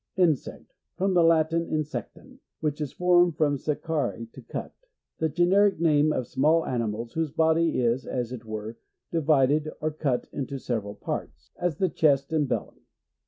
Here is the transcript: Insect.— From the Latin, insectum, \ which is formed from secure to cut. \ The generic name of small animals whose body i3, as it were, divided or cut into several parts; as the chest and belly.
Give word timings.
Insect.— 0.17 0.73
From 0.97 1.13
the 1.13 1.21
Latin, 1.23 1.67
insectum, 1.69 2.39
\ 2.49 2.59
which 2.59 2.81
is 2.81 2.91
formed 2.91 3.37
from 3.37 3.59
secure 3.59 4.17
to 4.33 4.41
cut. 4.41 4.73
\ 4.97 5.17
The 5.19 5.29
generic 5.29 5.79
name 5.79 6.11
of 6.11 6.25
small 6.25 6.65
animals 6.65 7.13
whose 7.13 7.29
body 7.29 7.71
i3, 7.75 8.07
as 8.07 8.31
it 8.31 8.43
were, 8.43 8.77
divided 9.11 9.69
or 9.79 9.91
cut 9.91 10.27
into 10.33 10.57
several 10.57 10.95
parts; 10.95 11.51
as 11.55 11.77
the 11.77 11.87
chest 11.87 12.33
and 12.33 12.47
belly. 12.47 12.81